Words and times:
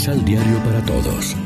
Misal 0.00 0.24
Diario 0.24 0.56
para 0.64 0.82
Todos. 0.82 1.36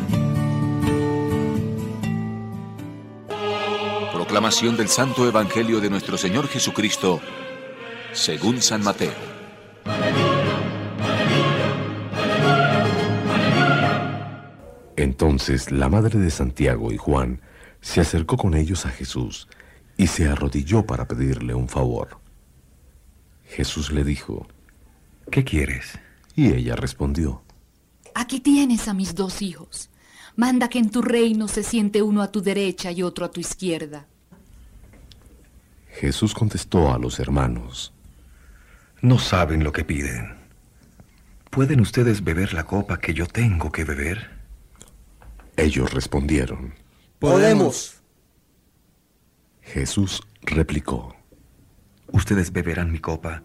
Proclamación 4.13 4.77
del 4.77 4.87
Santo 4.87 5.27
Evangelio 5.27 5.81
de 5.81 5.91
nuestro 5.91 6.17
Señor 6.17 6.47
Jesucristo, 6.47 7.21
según 8.13 8.63
San 8.63 8.85
Mateo. 8.85 9.11
Entonces 14.95 15.73
la 15.73 15.89
madre 15.89 16.21
de 16.21 16.31
Santiago 16.31 16.93
y 16.93 16.97
Juan 16.97 17.41
se 17.81 18.03
acercó 18.03 18.37
con 18.37 18.55
ellos 18.55 18.87
a 18.87 18.91
Jesús 18.91 19.49
y 19.97 20.07
se 20.07 20.29
arrodilló 20.29 20.87
para 20.87 21.09
pedirle 21.09 21.57
un 21.57 21.69
favor. 21.69 22.21
Jesús 23.49 23.91
le 23.91 24.05
dijo, 24.05 24.47
¿Qué 25.33 25.43
quieres? 25.43 25.99
Y 26.37 26.53
ella 26.53 26.77
respondió, 26.77 27.43
Aquí 28.15 28.41
tienes 28.41 28.89
a 28.89 28.95
mis 28.95 29.15
dos 29.15 29.43
hijos. 29.43 29.91
Manda 30.37 30.69
que 30.69 30.79
en 30.79 30.91
tu 30.91 31.03
reino 31.03 31.49
se 31.49 31.63
siente 31.63 32.03
uno 32.03 32.23
a 32.23 32.31
tu 32.31 32.41
derecha 32.41 32.91
y 32.93 33.03
otro 33.03 33.25
a 33.27 33.31
tu 33.31 33.41
izquierda. 33.41 34.07
Jesús 35.89 36.35
contestó 36.35 36.93
a 36.93 36.99
los 36.99 37.21
hermanos, 37.21 37.93
No 39.01 39.19
saben 39.19 39.63
lo 39.63 39.73
que 39.73 39.85
piden. 39.85 40.35
¿Pueden 41.51 41.81
ustedes 41.81 42.25
beber 42.25 42.53
la 42.53 42.65
copa 42.65 42.99
que 42.99 43.15
yo 43.15 43.27
tengo 43.27 43.71
que 43.71 43.85
beber? 43.85 44.31
Ellos 45.57 45.93
respondieron, 45.93 46.75
Podemos. 47.21 48.01
Jesús 49.63 50.21
replicó, 50.43 51.15
Ustedes 52.11 52.53
beberán 52.53 52.91
mi 52.91 52.99
copa, 52.99 53.43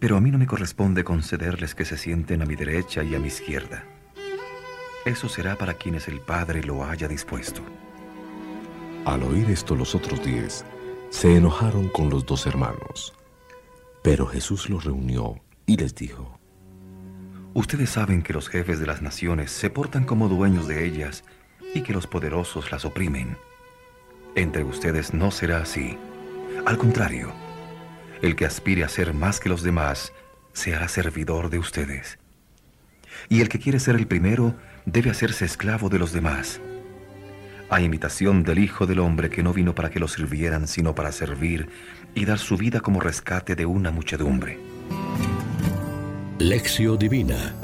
pero 0.00 0.16
a 0.16 0.20
mí 0.20 0.30
no 0.30 0.38
me 0.38 0.46
corresponde 0.46 1.04
concederles 1.04 1.74
que 1.74 1.84
se 1.84 1.98
sienten 1.98 2.40
a 2.42 2.46
mi 2.46 2.56
derecha 2.56 3.04
y 3.04 3.14
a 3.14 3.20
mi 3.20 3.28
izquierda. 3.28 3.84
Eso 5.04 5.28
será 5.28 5.56
para 5.56 5.74
quienes 5.74 6.08
el 6.08 6.20
Padre 6.20 6.62
lo 6.62 6.84
haya 6.84 7.06
dispuesto. 7.06 7.62
Al 9.04 9.22
oír 9.22 9.48
esto 9.50 9.76
los 9.76 9.94
otros 9.94 10.24
diez 10.24 10.64
se 11.10 11.36
enojaron 11.36 11.88
con 11.88 12.08
los 12.08 12.24
dos 12.24 12.46
hermanos. 12.46 13.12
Pero 14.02 14.26
Jesús 14.26 14.70
los 14.70 14.84
reunió 14.84 15.36
y 15.66 15.76
les 15.76 15.94
dijo, 15.94 16.38
Ustedes 17.52 17.90
saben 17.90 18.22
que 18.22 18.32
los 18.32 18.48
jefes 18.48 18.80
de 18.80 18.86
las 18.86 19.02
naciones 19.02 19.50
se 19.50 19.70
portan 19.70 20.04
como 20.04 20.28
dueños 20.28 20.66
de 20.68 20.86
ellas 20.86 21.24
y 21.74 21.82
que 21.82 21.92
los 21.92 22.06
poderosos 22.06 22.70
las 22.70 22.84
oprimen. 22.84 23.36
Entre 24.34 24.64
ustedes 24.64 25.12
no 25.12 25.30
será 25.30 25.58
así. 25.58 25.98
Al 26.64 26.78
contrario, 26.78 27.32
el 28.22 28.36
que 28.36 28.44
aspire 28.44 28.84
a 28.84 28.88
ser 28.88 29.14
más 29.14 29.40
que 29.40 29.48
los 29.48 29.62
demás 29.62 30.12
se 30.52 30.74
hará 30.74 30.88
servidor 30.88 31.50
de 31.50 31.58
ustedes. 31.58 32.18
Y 33.28 33.40
el 33.40 33.48
que 33.48 33.58
quiere 33.58 33.80
ser 33.80 33.96
el 33.96 34.06
primero 34.06 34.54
debe 34.86 35.10
hacerse 35.10 35.44
esclavo 35.44 35.88
de 35.88 35.98
los 35.98 36.12
demás. 36.12 36.60
A 37.68 37.80
imitación 37.80 38.42
del 38.42 38.58
Hijo 38.58 38.86
del 38.86 38.98
Hombre 38.98 39.30
que 39.30 39.42
no 39.42 39.52
vino 39.52 39.74
para 39.74 39.90
que 39.90 40.00
lo 40.00 40.08
sirvieran, 40.08 40.66
sino 40.66 40.94
para 40.94 41.12
servir 41.12 41.68
y 42.14 42.24
dar 42.24 42.38
su 42.38 42.56
vida 42.56 42.80
como 42.80 43.00
rescate 43.00 43.54
de 43.54 43.66
una 43.66 43.90
muchedumbre. 43.90 44.58
Lección 46.38 46.98
Divina. 46.98 47.54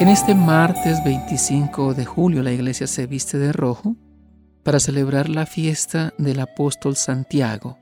En 0.00 0.08
este 0.08 0.34
martes 0.34 1.02
25 1.04 1.94
de 1.94 2.04
julio 2.04 2.42
la 2.42 2.52
iglesia 2.52 2.86
se 2.86 3.06
viste 3.06 3.38
de 3.38 3.52
rojo 3.52 3.94
para 4.62 4.80
celebrar 4.80 5.28
la 5.28 5.44
fiesta 5.44 6.14
del 6.18 6.40
apóstol 6.40 6.96
Santiago. 6.96 7.81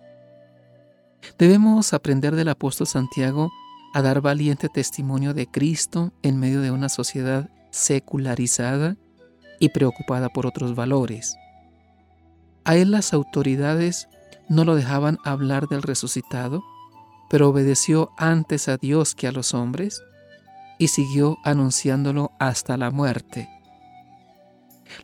Debemos 1.38 1.92
aprender 1.92 2.34
del 2.34 2.48
apóstol 2.48 2.86
Santiago 2.86 3.50
a 3.92 4.02
dar 4.02 4.20
valiente 4.20 4.68
testimonio 4.68 5.34
de 5.34 5.46
Cristo 5.46 6.12
en 6.22 6.38
medio 6.38 6.60
de 6.60 6.70
una 6.70 6.88
sociedad 6.88 7.50
secularizada 7.70 8.96
y 9.58 9.70
preocupada 9.70 10.28
por 10.28 10.46
otros 10.46 10.74
valores. 10.74 11.36
A 12.64 12.76
él 12.76 12.90
las 12.90 13.12
autoridades 13.12 14.08
no 14.48 14.64
lo 14.64 14.74
dejaban 14.74 15.18
hablar 15.24 15.66
del 15.68 15.82
resucitado, 15.82 16.62
pero 17.28 17.48
obedeció 17.48 18.10
antes 18.16 18.68
a 18.68 18.76
Dios 18.76 19.14
que 19.14 19.28
a 19.28 19.32
los 19.32 19.54
hombres 19.54 20.02
y 20.78 20.88
siguió 20.88 21.38
anunciándolo 21.44 22.32
hasta 22.38 22.76
la 22.76 22.90
muerte. 22.90 23.48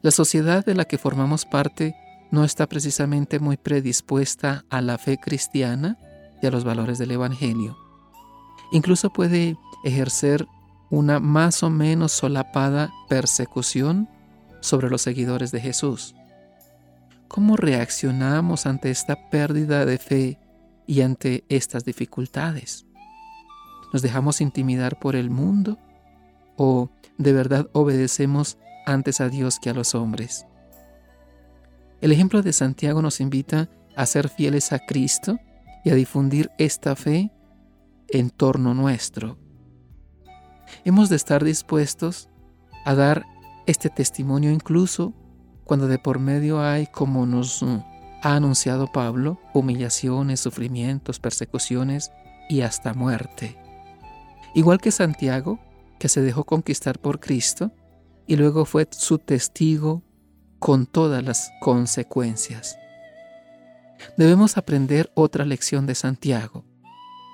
La 0.02 0.10
sociedad 0.10 0.64
de 0.64 0.74
la 0.74 0.84
que 0.84 0.98
formamos 0.98 1.44
parte 1.44 1.94
no 2.30 2.44
está 2.44 2.66
precisamente 2.66 3.38
muy 3.38 3.56
predispuesta 3.56 4.64
a 4.68 4.80
la 4.80 4.98
fe 4.98 5.18
cristiana 5.18 5.96
y 6.40 6.46
a 6.46 6.50
los 6.50 6.64
valores 6.64 6.98
del 6.98 7.10
Evangelio. 7.12 7.76
Incluso 8.72 9.10
puede 9.10 9.56
ejercer 9.84 10.46
una 10.90 11.20
más 11.20 11.62
o 11.62 11.70
menos 11.70 12.12
solapada 12.12 12.92
persecución 13.08 14.08
sobre 14.60 14.90
los 14.90 15.02
seguidores 15.02 15.52
de 15.52 15.60
Jesús. 15.60 16.14
¿Cómo 17.28 17.56
reaccionamos 17.56 18.66
ante 18.66 18.90
esta 18.90 19.28
pérdida 19.30 19.84
de 19.84 19.98
fe 19.98 20.38
y 20.86 21.00
ante 21.00 21.44
estas 21.48 21.84
dificultades? 21.84 22.86
¿Nos 23.92 24.02
dejamos 24.02 24.40
intimidar 24.40 24.98
por 24.98 25.16
el 25.16 25.30
mundo 25.30 25.78
o 26.56 26.90
de 27.18 27.32
verdad 27.32 27.68
obedecemos 27.72 28.58
antes 28.84 29.20
a 29.20 29.28
Dios 29.28 29.58
que 29.58 29.70
a 29.70 29.74
los 29.74 29.94
hombres? 29.94 30.46
El 32.00 32.12
ejemplo 32.12 32.42
de 32.42 32.52
Santiago 32.52 33.02
nos 33.02 33.20
invita 33.20 33.68
a 33.96 34.06
ser 34.06 34.28
fieles 34.28 34.72
a 34.72 34.78
Cristo 34.78 35.38
y 35.86 35.90
a 35.90 35.94
difundir 35.94 36.50
esta 36.58 36.96
fe 36.96 37.30
en 38.08 38.30
torno 38.30 38.74
nuestro. 38.74 39.38
Hemos 40.84 41.08
de 41.08 41.14
estar 41.14 41.44
dispuestos 41.44 42.28
a 42.84 42.96
dar 42.96 43.24
este 43.66 43.88
testimonio 43.88 44.50
incluso 44.50 45.14
cuando 45.62 45.86
de 45.86 46.00
por 46.00 46.18
medio 46.18 46.60
hay, 46.60 46.88
como 46.88 47.24
nos 47.24 47.62
ha 47.62 48.34
anunciado 48.34 48.90
Pablo, 48.90 49.38
humillaciones, 49.54 50.40
sufrimientos, 50.40 51.20
persecuciones 51.20 52.10
y 52.48 52.62
hasta 52.62 52.92
muerte. 52.92 53.56
Igual 54.56 54.80
que 54.80 54.90
Santiago, 54.90 55.60
que 56.00 56.08
se 56.08 56.20
dejó 56.20 56.42
conquistar 56.42 56.98
por 56.98 57.20
Cristo 57.20 57.70
y 58.26 58.34
luego 58.34 58.64
fue 58.64 58.88
su 58.90 59.18
testigo 59.18 60.02
con 60.58 60.86
todas 60.86 61.22
las 61.22 61.48
consecuencias. 61.60 62.76
Debemos 64.16 64.56
aprender 64.56 65.10
otra 65.14 65.44
lección 65.44 65.86
de 65.86 65.94
Santiago, 65.94 66.64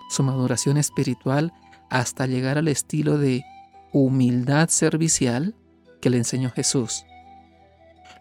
su 0.09 0.23
maduración 0.23 0.77
espiritual 0.77 1.53
hasta 1.91 2.27
llegar 2.27 2.59
al 2.59 2.69
estilo 2.69 3.19
de 3.19 3.45
humildad 3.93 4.69
servicial 4.69 5.55
que 6.01 6.11
le 6.11 6.19
enseñó 6.19 6.51
Jesús. 6.51 7.05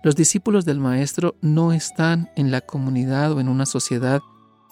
Los 0.04 0.16
discípulos 0.16 0.66
del 0.66 0.80
Maestro 0.80 1.36
no 1.42 1.74
están 1.74 2.32
en 2.36 2.52
la 2.52 2.62
comunidad 2.62 3.32
o 3.34 3.40
en 3.40 3.48
una 3.48 3.66
sociedad 3.66 4.22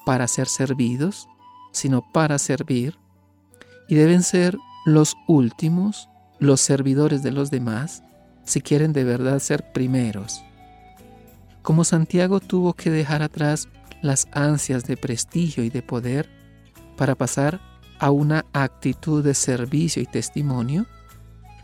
para 0.05 0.27
ser 0.27 0.47
servidos, 0.47 1.27
sino 1.71 2.03
para 2.11 2.39
servir, 2.39 2.97
y 3.87 3.95
deben 3.95 4.23
ser 4.23 4.57
los 4.85 5.15
últimos, 5.27 6.09
los 6.39 6.61
servidores 6.61 7.21
de 7.21 7.31
los 7.31 7.51
demás, 7.51 8.03
si 8.43 8.61
quieren 8.61 8.91
de 8.91 9.03
verdad 9.03 9.39
ser 9.39 9.71
primeros. 9.71 10.43
Como 11.61 11.83
Santiago 11.83 12.39
tuvo 12.39 12.73
que 12.73 12.89
dejar 12.89 13.21
atrás 13.21 13.67
las 14.01 14.27
ansias 14.31 14.85
de 14.85 14.97
prestigio 14.97 15.63
y 15.63 15.69
de 15.69 15.81
poder 15.81 16.29
para 16.97 17.15
pasar 17.15 17.59
a 17.99 18.11
una 18.11 18.45
actitud 18.53 19.23
de 19.23 19.33
servicio 19.33 20.01
y 20.01 20.05
testimonio, 20.05 20.85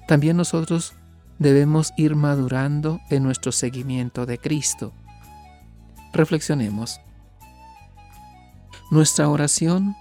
también 0.07 0.38
nosotros 0.38 0.94
debemos 1.39 1.94
ir 1.97 2.16
madurando 2.16 3.00
en 3.09 3.23
nuestro 3.23 3.51
seguimiento 3.51 4.25
de 4.25 4.38
Cristo. 4.38 4.94
Reflexionemos. 6.13 7.00
Nuestra 8.91 9.29
oración 9.29 9.96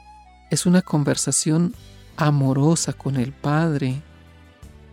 es 0.50 0.66
una 0.66 0.82
conversación 0.82 1.74
amorosa 2.16 2.92
con 2.92 3.16
el 3.16 3.32
Padre 3.32 4.02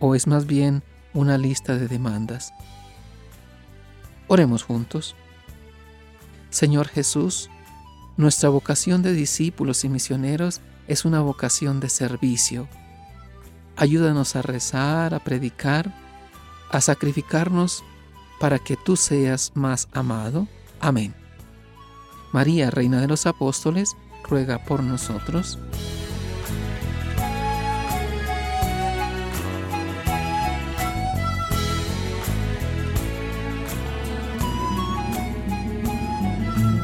o 0.00 0.14
es 0.14 0.26
más 0.26 0.46
bien 0.46 0.82
una 1.14 1.38
lista 1.38 1.76
de 1.76 1.88
demandas. 1.88 2.52
Oremos 4.32 4.62
juntos. 4.62 5.14
Señor 6.48 6.88
Jesús, 6.88 7.50
nuestra 8.16 8.48
vocación 8.48 9.02
de 9.02 9.12
discípulos 9.12 9.84
y 9.84 9.90
misioneros 9.90 10.62
es 10.88 11.04
una 11.04 11.20
vocación 11.20 11.80
de 11.80 11.90
servicio. 11.90 12.66
Ayúdanos 13.76 14.34
a 14.34 14.40
rezar, 14.40 15.12
a 15.12 15.18
predicar, 15.18 15.92
a 16.70 16.80
sacrificarnos 16.80 17.84
para 18.40 18.58
que 18.58 18.78
tú 18.78 18.96
seas 18.96 19.52
más 19.54 19.88
amado. 19.92 20.48
Amén. 20.80 21.14
María, 22.32 22.70
Reina 22.70 23.02
de 23.02 23.08
los 23.08 23.26
Apóstoles, 23.26 23.94
ruega 24.24 24.64
por 24.64 24.82
nosotros. 24.82 25.58